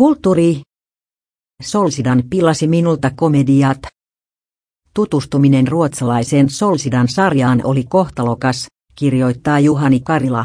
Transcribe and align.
Kulttuuri. 0.00 0.60
Solsidan 1.62 2.22
pilasi 2.30 2.66
minulta 2.66 3.10
komediat. 3.16 3.78
Tutustuminen 4.94 5.68
ruotsalaiseen 5.68 6.50
Solsidan 6.50 7.08
sarjaan 7.08 7.60
oli 7.64 7.84
kohtalokas, 7.84 8.66
kirjoittaa 8.94 9.58
Juhani 9.58 10.00
Karila. 10.00 10.44